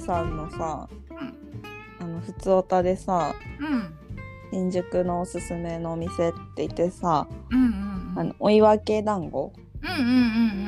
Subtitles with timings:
[0.00, 2.04] さんのさ、うん。
[2.04, 3.94] あの普通おたでさうん。
[4.52, 8.18] 新宿のおすすめのお店って言ってさ、うんうんうん。
[8.18, 9.52] あのお岩系団子
[9.82, 10.06] うんうん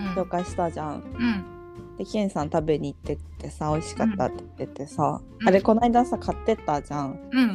[0.08, 0.94] うん紹介したじゃん。
[0.96, 1.96] うん。
[1.98, 5.48] でケンさん食べに行ってってさ美味しかったって言っててさ、うん。
[5.48, 7.18] あれこないださ買ってったじゃん。
[7.32, 7.52] うんうんう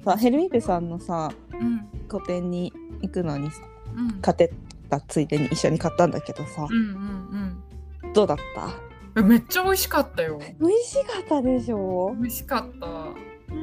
[0.04, 1.86] さヘルミグさんのさうん。
[2.08, 2.72] 個展に
[3.02, 3.60] 行くのにさ
[3.96, 4.20] うん。
[4.20, 4.50] 買ってっ
[4.88, 7.62] たついでに一緒に買ったんだけどさうん
[8.04, 8.12] うん。
[8.12, 8.89] どうだった？
[9.16, 10.38] うんめっちゃ美味しかったよ。
[10.60, 12.14] 美味しかったでしょ？
[12.20, 12.86] 美味しかった。
[12.86, 13.14] あ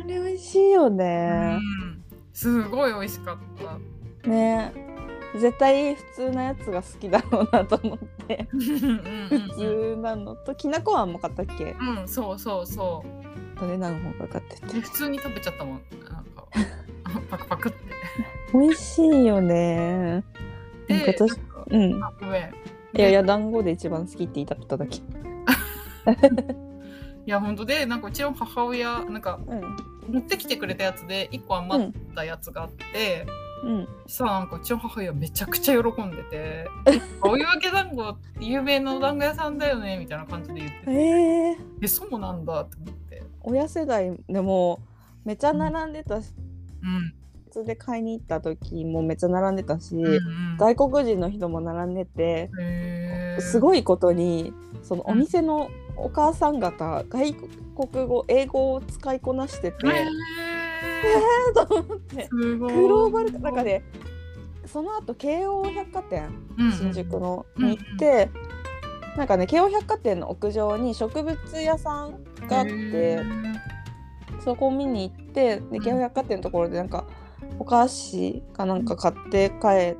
[0.05, 1.57] れ美味しいよね。
[1.81, 2.03] うん。
[2.33, 3.37] すごい美味しかっ
[4.23, 4.29] た。
[4.29, 4.73] ね。
[5.39, 7.97] 絶対普通のやつが好きだろうなと思っ
[8.27, 8.47] て。
[8.53, 11.75] うん普通なのときなこあんも買ったっけ？
[11.79, 13.59] うんうんそうそうそう。
[13.59, 15.81] どれなの方が買っててで普通に食べちゃったもん。
[15.91, 16.23] なんか
[17.05, 17.77] あ パクパクって。
[18.53, 20.23] 美味しいよね。
[20.87, 21.89] なんかで私うん。
[22.93, 24.99] いやいや団子で一番好きって言いたかっただけ
[27.25, 29.97] いや本当でなんかうちの母親なんかうん。
[30.07, 33.25] 持ってきてくれたやつで1個余ったやつがあって、
[33.63, 33.87] うん。
[34.07, 36.67] さあなんかうちの母親めちゃくちゃ喜んでて
[37.21, 41.51] 「お湯分け団子って有名なお団子屋さんだよね」みたいな感じで言っててえ。
[41.51, 43.23] ー、「えそうなんだ」って思って。
[43.41, 44.79] 親世代でも
[45.23, 46.33] めっちゃ並んでたし
[46.81, 47.13] うん。
[47.45, 52.49] 普通で買いに行った時もめっちゃ並んでたし、うんうん外国人の人も並んでて
[53.39, 62.27] すごいことにそのお店のお母さん方外国語英語を使いこなしてて、へえー、と思って。
[62.31, 63.83] グローバルなんかね
[64.65, 66.71] その後京王百貨店うんうん。
[66.71, 68.29] 新宿のうんうんに行って、
[69.15, 73.59] なんかね京王百貨店の屋上に植物屋さんがあって、へー。
[74.43, 77.05] そこ見に行ってで京王百貨店のところでなんか
[77.59, 79.97] お菓子かなんか買って帰っ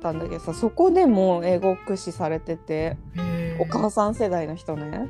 [0.00, 2.74] たんだけどさそこでも英語駆使されてて。
[2.74, 5.08] へーお母さん世代の人ね。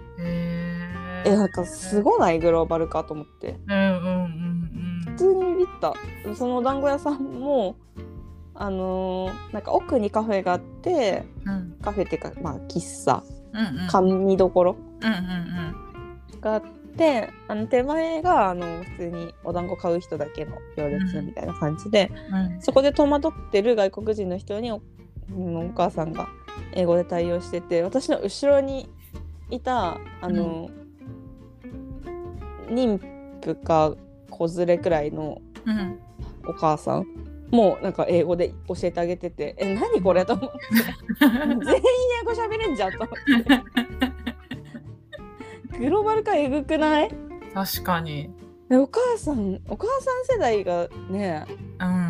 [1.24, 2.38] えなんかすごない？
[2.38, 3.56] グローバルかと思って。
[3.66, 5.94] 普通にビビった。
[6.34, 7.76] そのお団子屋さんも
[8.54, 11.52] あのーなんか奥にカフェがあってうん。
[11.52, 13.22] うんカフェっていうかまあ喫茶。
[13.52, 13.88] うんうん。
[13.88, 14.76] 甘味どころ
[16.40, 16.62] があっ
[16.96, 22.62] てあの手前があの普通にお団子買う人だけの行列みたいな感じで、うんうん。
[22.62, 24.80] そこで戸惑ってる外国人の人にお
[25.30, 26.28] うんお母さんが
[26.72, 28.88] 英語で対応してて私の後ろに
[29.50, 30.68] いたあの、
[32.68, 32.98] 妊
[33.44, 33.94] 婦か
[34.30, 35.98] 子連れくらいのうん。
[36.46, 37.06] お母さん
[37.50, 40.56] もうなんか英語で教えてあげてて「え何これ?」と思って。
[41.20, 41.42] 全員
[42.22, 43.08] 英語喋れんじゃんと思っ
[45.72, 45.78] て。
[45.78, 47.10] グローバル化えぐくない？
[47.54, 48.30] 確かに。
[48.70, 51.44] えお母さんお母さん世代がね
[51.80, 52.07] うん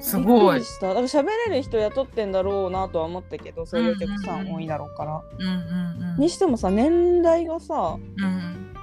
[0.00, 0.64] すごい。
[0.64, 0.88] した。
[0.88, 8.74] だから喋れる人雇ってんだろうなとは思ったけどそういうお客さん多いだろうから、うんうんうんにしてもさ年代がさうん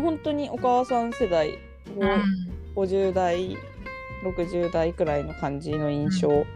[0.00, 1.58] 本当にお母さん世代
[1.98, 2.22] うん。
[2.76, 3.56] 50代
[4.24, 6.36] 60代くらいの感じの印象、うん。
[6.36, 6.48] うんうん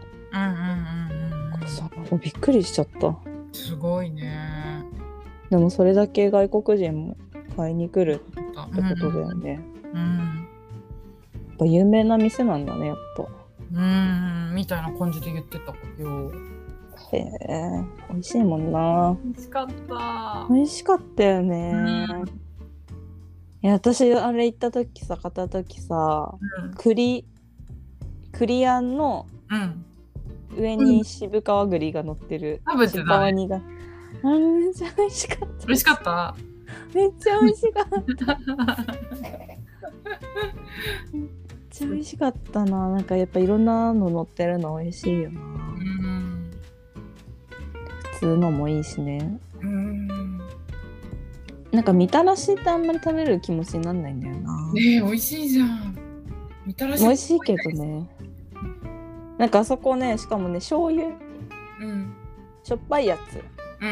[1.61, 3.15] うんさびっくりしちゃった。
[3.51, 4.83] すごいね。
[5.49, 7.17] でもそれだけ外国人も
[7.55, 9.59] 買いに来るっってことだよね、
[9.93, 10.17] うん。
[10.17, 13.27] やっぱ有名な店なんだねやっぱ
[13.71, 16.31] うんみたいな感じで言ってたよ。
[17.11, 19.17] へえ美味しいもんな。
[19.23, 20.47] 美味しかった。
[20.49, 21.71] 美味しかったよね、
[22.09, 22.27] うん。
[23.61, 26.73] いや私あれ行った時さ買った時さうん。
[26.75, 27.25] 栗
[28.31, 29.85] 栗あんのうん。
[30.57, 33.47] 上に渋皮栗が乗ってる、食べて渋たがあれめっ
[34.73, 35.65] ちゃ美味しかった。
[35.67, 36.35] 美味しかった？
[36.93, 37.93] めっちゃ美味しかった。
[41.13, 41.27] め っ
[41.69, 42.89] ちゃ美味しかったな。
[42.89, 45.41] なんかやっぱいろんなの乗ってるの美味しいよな。
[45.41, 46.51] うん
[48.13, 49.39] 普通のもいいしね。
[49.61, 50.37] うん。
[51.71, 55.97] なんかみたらしってあんまり食べる気持ちになんないんだよな、ねえ美味しいじゃん。
[56.65, 58.09] みたらし美味しいけどね。
[59.37, 61.07] なんかあそこねしかもね醤油。
[61.07, 61.11] う
[61.85, 62.13] ん。
[62.63, 63.41] しょっぱいやつ、
[63.81, 63.85] う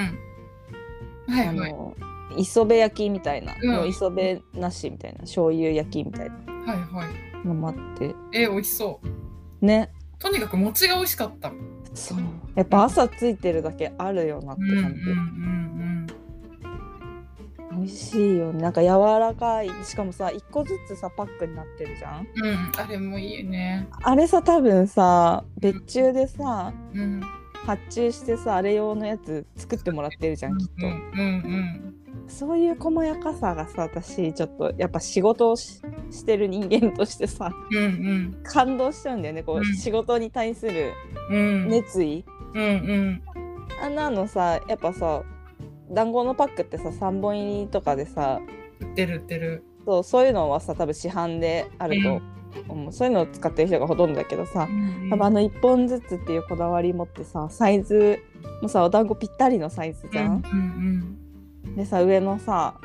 [1.31, 1.33] ん。
[1.33, 1.71] はいはい。
[1.71, 1.95] あの
[2.35, 3.71] 磯辺焼きみたいな、うん。
[3.71, 5.19] の磯辺なしみたいな。
[5.19, 6.35] 醤油焼きみたいな。
[6.65, 8.15] はいはいのもあって。
[8.33, 8.99] え美味しそ
[9.61, 9.65] う。
[9.65, 9.91] ね。
[10.19, 11.51] とにかく餅が美味しかった。
[11.93, 12.17] そう。
[12.55, 16.07] やっぱ朝ついてるだけあるよなってうんうん感じ、うん。
[17.79, 18.61] 美味しいよね。
[18.61, 18.87] なんか柔
[19.19, 19.69] らかい。
[19.83, 22.27] しかもさ1個ずつさパックになってるじゃん。
[22.35, 22.71] うんうん。
[22.77, 23.87] あれもいいよね。
[24.03, 27.21] あれさ多分さ別注でさうん。
[27.67, 31.96] 発注してさあれ用のやつ作ってもらってるじゃんきっと、うんうん
[32.27, 35.81] そういう細やかさがさ私ちょっとやっぱ仕事をし
[36.11, 38.41] してる人間としてさうんうん。
[38.43, 39.43] 感動しちゃうんだよね。
[39.43, 39.75] こう、うん。
[39.75, 40.91] 仕事に対する
[41.29, 41.67] うん。
[41.69, 43.21] 熱意、うんうん。
[43.81, 45.23] あんなのさやっぱさ
[45.91, 48.41] 団子のパックってさ3本入りとかでさ
[48.79, 49.63] 売ってる売ってる。
[49.85, 52.21] そうそういうのはさ多分市販であると
[52.67, 54.67] 思う、そういうのを使ってる人がほとんどだけどさ、
[55.09, 58.19] 多分あの1本ずつっていうこだわり持ってさサイズ
[58.61, 60.25] もさお団子ぴったりのサイズじゃん。
[60.25, 61.26] うんうん
[61.75, 62.75] でさ上のさ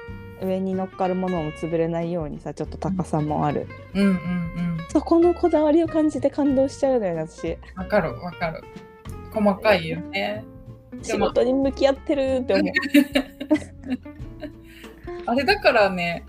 [0.42, 7.82] 上に乗っかるものも潰れないようにさちょっと高さもある、うんうんうんそこのこだわりを感じて感動しちゃうのよね私うん。
[7.82, 8.62] わかるわかる。
[9.32, 10.44] 細かいよね。
[10.92, 12.72] で 仕も事に向き合ってるって思う
[15.24, 16.26] あれだからね、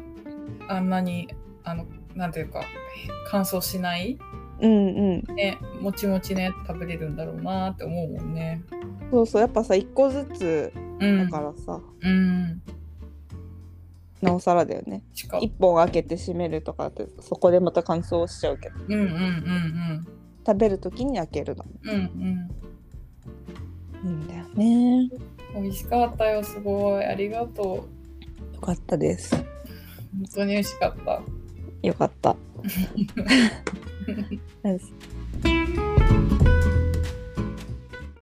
[0.70, 1.28] あんなに、
[1.66, 1.86] あの、
[2.16, 2.62] なんていうか、
[3.30, 4.18] 乾燥しない、
[4.62, 8.62] うんうんね、もちもちね、食べれるんだろうなって思うもんね。
[9.12, 10.74] そうそうやっぱさ1個ずつ
[11.08, 11.30] うん。
[11.30, 12.62] だからさ、うん。
[14.24, 20.08] なおさらだよねしか1本開けて閉めるとかってそこでまた乾燥しちゃうけどうんうんうん
[20.46, 21.92] 食べる時に開けるのうん。
[21.92, 22.50] うん
[24.04, 25.10] いいんだよね
[25.56, 25.64] うん。
[25.64, 27.06] 美味しかったよ、すごい。
[27.06, 27.88] ありがと
[28.52, 28.56] う。
[28.56, 29.46] よかったです本
[30.34, 31.22] 当に美味しかった。
[31.82, 32.36] よかった